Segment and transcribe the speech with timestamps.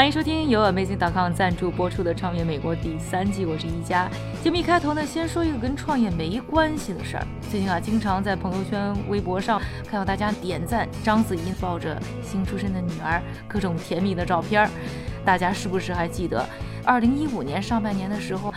[0.00, 4.08] 欢迎收听由 Amazing.com 赞助播出的《创业美国》第三季，我是一加。
[4.42, 7.26] 节目一开头呢，先说一个跟创业没关系的事儿。
[7.50, 14.66] 最近啊，经常在朋友圈、微博上看到大家点赞章子怡抱着新出生的女儿，各种甜蜜的照片。
[15.22, 16.48] 大家是不是还记得，
[16.82, 18.49] 二零一五年上半年的时候？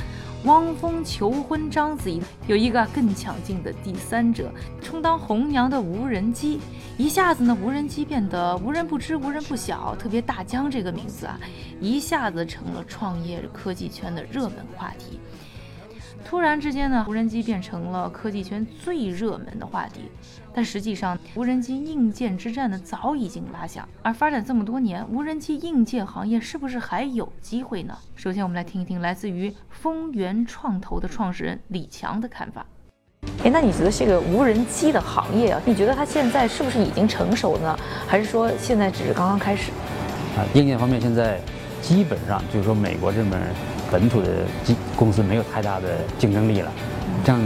[0.45, 6.59] 汪峰求婚章子怡，有一个更抢镜的第三者充当红娘的无人机，
[6.97, 11.39] 一下子呢，无人机变得无人不知、无人不晓，特别大疆这个名字啊，
[11.79, 15.17] 一下子成了创业科技圈的热门话题。
[16.25, 20.09] 突然之间呢，无人机变成了科技圈最热门的话题。
[20.55, 23.87] 但实际上，无人机硬件之战呢早已经拉响。
[24.03, 27.97] 而发展这么多年，无人机硬件行业是不是还有机会呢？
[28.15, 32.65] 首先，我们来听一听来自于丰源创投的创始人李强的看法。
[33.43, 37.77] 哎，那你觉得这个无人机的行业啊，你觉得它现在是不是已经成熟呢？
[38.07, 39.71] 还是说现在只是刚刚开始？
[40.37, 41.39] 啊，硬件方面现在
[41.81, 43.41] 基本上就是说美国这边。
[43.93, 46.71] 本土的机公司没有太大的竞争力了，
[47.23, 47.39] 像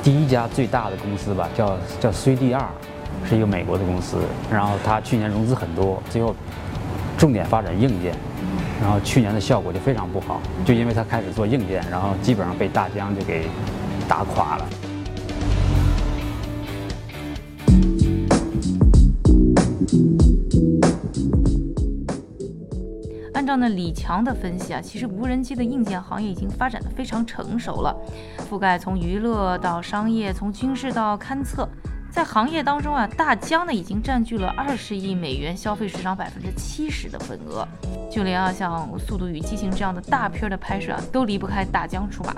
[0.00, 2.62] 第一家最大的公司吧，叫叫 CDR，，
[3.28, 6.32] 是一个美国的公司，然后它去年融资很多，最后
[7.18, 8.14] 重点发展硬件，
[8.80, 13.48] 然后去年的效果就非常不好，就因为它开始做硬件，然后基本上被大疆就给
[14.08, 14.68] 打垮了。
[23.52, 27.94] 照呢李强的分析啊，其实无人机的硬件行业已经发展的非常成熟了，
[28.48, 31.68] 覆盖从娱乐到商业，从军事到勘测，
[32.10, 37.68] 在行业当中啊，大疆呢已经占据了二十亿美元消费市场百分之七十的份额，
[38.10, 42.34] 就连啊像《速度与激情》这样的大片的拍摄啊，都离不开大疆出马。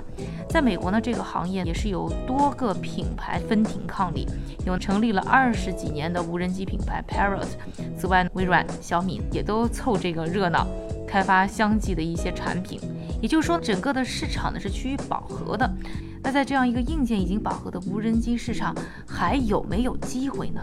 [0.49, 4.27] 在美国呢，这个行业也是有多个品牌分庭抗礼，
[4.65, 7.47] 有成立了二十几年的无人机品牌 Parrot，
[7.97, 10.67] 此外，微软、小米也都凑这个热闹。
[11.07, 12.79] 开发相继的一些产品，
[13.21, 15.69] 也就是说，整个的市场呢是趋于饱和的。
[16.23, 18.75] 那在这样一个硬件已经饱和的无人机市场，
[19.07, 20.61] 还有没有机会呢？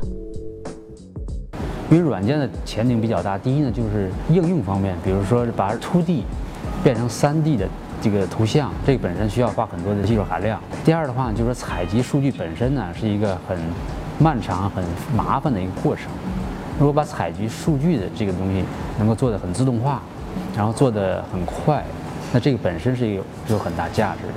[1.90, 3.38] 因为软件的前景比较大。
[3.38, 6.22] 第一呢，就是应用方面，比如说把 2D
[6.82, 7.68] 变成 3D 的
[8.00, 10.60] 这个图像，这个本身需要花很多的技术含量。
[10.84, 13.58] 第二的话，就是说采集数据本身呢是一个很
[14.18, 14.82] 漫长、很
[15.14, 16.06] 麻烦的一个过程。
[16.78, 18.64] 如果把采集数据的这个东西
[18.98, 20.02] 能够做得很自动化，
[20.54, 21.84] 然后做的很快，
[22.32, 24.34] 那这个本身是有有很大价值的。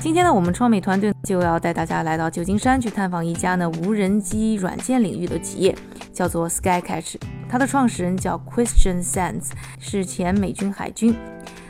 [0.00, 5.74] 今天呢，我们创美团队就要带大家来到旧金山去探访一家呢无人机软件领域的企业，
[6.12, 7.16] 叫做 Skycatch。
[7.48, 9.50] 它的创始人叫 Christian Sands，
[9.80, 11.16] 是前美军海军，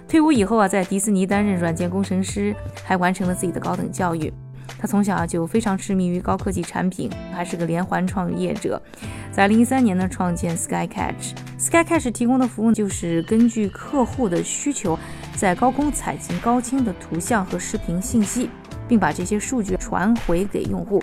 [0.09, 2.55] 退伍以后啊，在迪士尼担任软件工程师，
[2.85, 4.33] 还完成了自己的高等教育。
[4.85, 8.79] 他从小就非常痴迷于高科技产品，还是个连环创业者。
[9.33, 11.33] 在零三年呢，创建 Skycatch。
[11.59, 14.99] Skycatch 提供的服务就是根据客户的需求，
[15.37, 18.51] 在高空采集高清的图像和视频信息，
[18.87, 21.03] 并把这些数据传回给用户。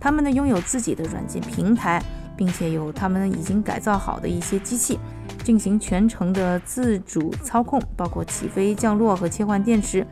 [0.00, 2.02] 他们呢拥有自己的软件平台，
[2.36, 4.98] 并且有他们已经改造好的一些机器，
[5.44, 10.04] 进行全程的自主操控，包括起飞、降落和切换电池，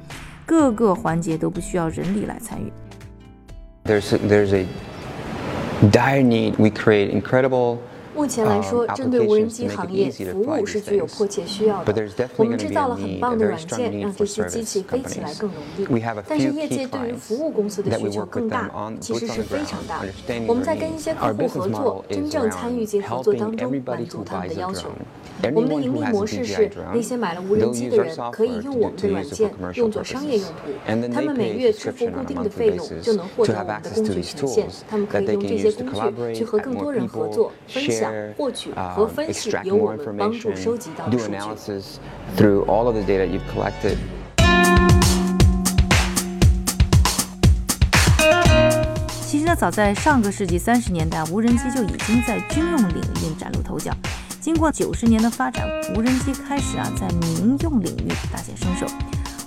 [0.47, 2.73] 各个环节都不需要人力来参与。
[3.88, 4.69] There's a, there's a
[5.88, 6.59] dire need.
[6.59, 7.82] We create incredible
[8.19, 12.09] 目前来说，针对无人机行业，服务是具有迫切需要的。
[12.37, 16.03] 我们制造了很棒的软件，让这些机器飞起来更容易。
[16.26, 18.69] 但是业界对于服务公司的需求更大，
[19.00, 20.03] 其实是非常大。
[20.49, 24.88] 我们在跟一些客户合作，真正参与进合作当中，满足他们的要求。
[25.55, 34.67] 我们的盈利模式是，那些买了无人机的人可以用我们的软件用作商业用途，他们每月支付固定的费用，就能获得我们的工具权限。
[34.91, 38.07] 他们可以用这些工具去和更多人合作，分享。
[38.37, 41.32] 获取和分析由我们帮助收集到的数据。
[49.20, 53.93] 其实呢，早在上个世纪三十年代，无人机就已经在军用领域崭露头角。
[54.40, 58.87] 经过九十年的发展，无人机开始啊在民用领域大显身手。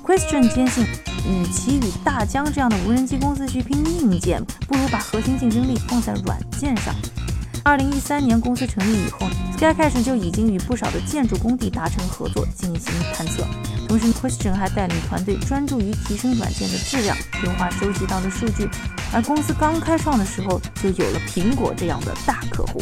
[0.05, 0.83] Christian 坚信，
[1.27, 6.93] 与其与大疆这样的无人机公司去拼硬件，不如把核心竞争力放在软件上。
[7.63, 9.27] 二零一三年公司成立以后
[9.57, 13.45] ，Skycash 就已经与不少的建筑工地达成合作进行探测。
[13.87, 18.67] 同时，Christian 还带领团队专注于提升软件的质量，优化收集到的数据。
[19.13, 22.81] 而公司刚开创的时候，就有了苹果这样的大客户。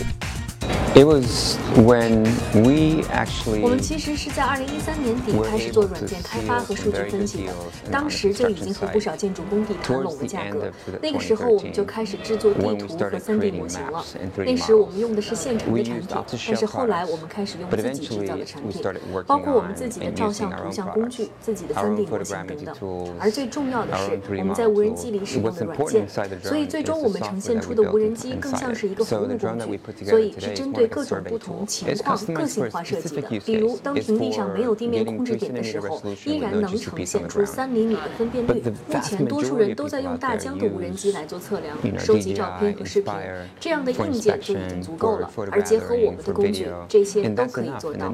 [0.99, 3.61] It was when we actually.
[3.61, 7.53] 我们其实是在二零一三年底开始做软件开发和数据分析的，
[7.89, 10.69] 当时就已经和不少建筑工地谈拢了价格。
[11.01, 14.03] 那个时候我们就开始制作地图和 3D 模型了。
[14.39, 16.05] 那时我们用的是现成的产品，
[16.47, 18.83] 但是后来我们开始用自己制造的产品，
[19.25, 22.75] 包括我们自己的照相、图像工具、自己的 3D 模型等等。
[23.17, 26.05] 而最重要的是，我们在无人机里使用的软件，
[26.43, 30.88] 所以最终我们呈现出的无人机更像是一个服务工具，所以是针对。
[30.89, 38.61] 对各种不同情况个性化设计的，比如当平地上没有地面控制点的时候，依然能呈现出三厘米的分辨率。
[38.87, 43.13] 目前多数人都在用大疆的无人机来做测量、收集照片和视频，
[43.59, 45.31] 这样的硬件就已经足够了。
[45.51, 48.11] 而结合我们的工具，这些都可以做到。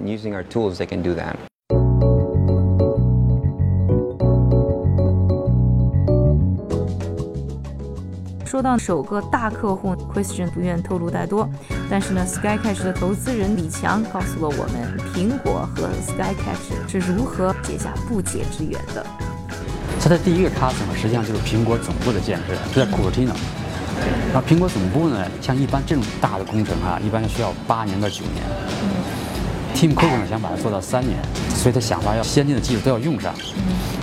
[8.55, 11.45] 说到首个大客户，Christian 不愿透露太多，
[11.89, 19.05] 但是呢，Skycache 的投资人李强告诉了我们，苹果和 Skycache 是如何结下不解之缘的。
[19.99, 23.35] 它的第一个 custom 实际上就是苹果总部的建设，就在 Cupertino。
[24.33, 28.41] 那苹果总部呢，像一般这种大的工程啊，一般需要八年到九年。
[29.75, 31.17] Tim Cook 呢想把它做到三年，
[31.53, 33.35] 所以他想法要先进的技术都要用上，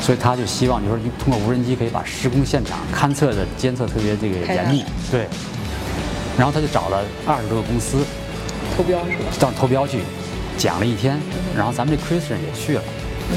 [0.01, 5.27] 所以他就希望就是通过无人机可以把施工现场勘测的监测特别这个严密，对。
[6.37, 8.05] 然后他就找了二十多个公司
[8.77, 9.25] 投标是吧？
[9.41, 10.01] 到投标去
[10.59, 11.19] 讲了一天，
[11.57, 12.83] 然后咱们这 Christian 也去了。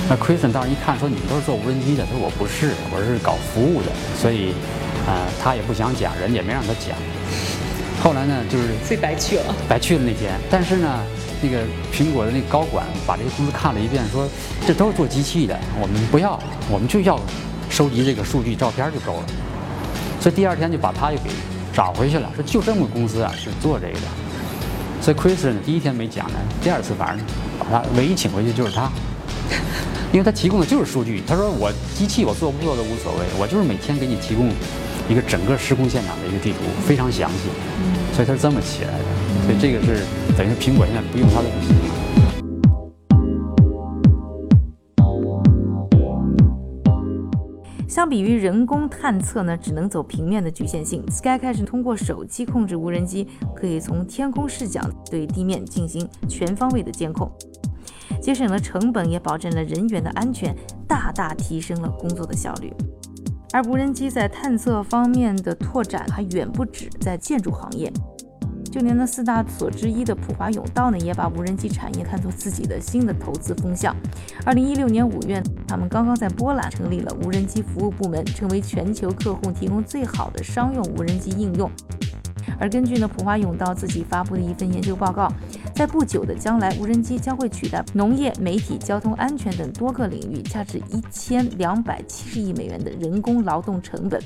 [0.10, 3.88] 那 Christian 当时一看说你们都是做无人机的，他说我不是，我是搞服务的，
[4.20, 4.54] 所以
[5.08, 6.98] 啊他也不想讲，人也没让他讲。
[8.04, 11.00] 后来呢就是所以白去了，白去了那天，但是呢。
[11.46, 11.64] 那个
[11.94, 14.28] 苹果的那个高管把这些公司看了一遍，说
[14.66, 16.40] 这都是做机器的，我们不要，
[16.72, 17.20] 我们就要
[17.70, 19.26] 收集这个数据照片就够了。
[20.20, 21.30] 所以第二天就把他又给
[21.72, 24.08] 找回去了，说就这么个公司啊是做这个的。
[25.02, 27.24] 所以 Chris 呢第一天没讲呢，第二次反正
[27.60, 28.90] 把他唯一请回去就是他，
[30.12, 31.22] 因为他提供的就是数据。
[31.28, 34.50] 他说我机器我做不做都无所谓，我就是每天给你提供
[35.08, 37.50] 一个整个施工现场的一个地图，非常详细。
[38.16, 39.15] 所以他是这么起来的。
[39.44, 40.04] 所以这个是
[40.38, 41.74] 等于苹果现在不用它的东西。
[47.88, 57.32] 相比于人工探测呢，只能走平面的局限性，Skycache 通过手机控制无人机，可以从天空视角对地面进行全方位的监控，
[58.22, 60.54] 节省了成本，也保证了人员的安全，
[60.86, 62.74] 大大提升了工作的效率。
[63.54, 67.90] 而无人机在探测方面的拓展还远不止在建筑行业。
[68.76, 73.96] 就连那四大所之一的普华永道呢，也把无人机产业看作自己的新的投资风向。
[74.46, 81.72] 二零一六年五月，他们刚刚在波兰成立了无人机服务部门，成为全球客户提供最好的商用无人机应用。
[82.60, 85.32] 而根据呢普华永道自己发布的一份研究报告，
[85.74, 94.22] 在不久的将来，无人机将会取代农业、媒体、交通安全等多个领域，价值一千两百七十亿美元的人工劳动成本。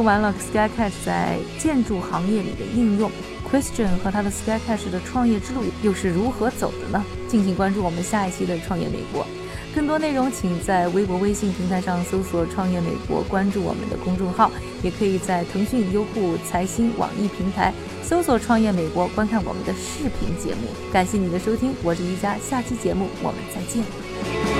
[0.00, 3.10] 说完了，Skycatch 在建筑行业里的应用
[3.46, 7.04] ，Christian 和他的 Skycatch 的创业之路又是如何走的呢？
[7.28, 9.22] 敬请关注我们下一期的《创业美国》，
[9.74, 14.50] 更多内容请在微博、微信平台上搜索“创业美国”，关注我们的公众号，
[14.82, 17.70] 也可以在腾讯、优酷、财新、网易平台
[18.02, 20.68] 搜索“创业美国”，观看我们的视频节目。
[20.90, 24.59] 感谢你的收听，我是瑜伽，下期节目我们再见。